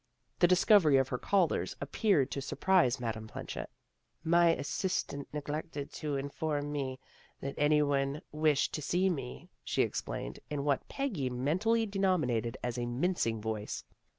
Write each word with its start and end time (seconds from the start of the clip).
The 0.39 0.47
discovery 0.47 0.97
of 0.97 1.09
her 1.09 1.19
callers 1.19 1.75
appeared 1.79 2.31
to 2.31 2.41
surprise 2.41 2.99
Madame 2.99 3.27
Planchet." 3.27 3.69
My 4.35 4.55
assistant 4.55 5.31
neglected 5.31 5.93
to 6.01 6.17
inform 6.17 6.71
me 6.71 6.99
that 7.39 7.53
anyone 7.55 8.23
wished 8.31 8.73
to 8.73 8.81
see 8.81 9.11
me," 9.11 9.47
she 9.63 9.83
explained, 9.83 10.39
in 10.49 10.63
what 10.63 10.89
Peggy 10.89 11.29
men 11.29 11.59
tally 11.59 11.85
denominated 11.85 12.57
as 12.63 12.79
a" 12.79 12.87
mincing 13.03 13.41
voice." 13.41 13.83